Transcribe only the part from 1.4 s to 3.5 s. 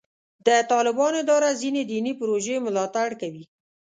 ځینې دیني پروژې ملاتړ کوي.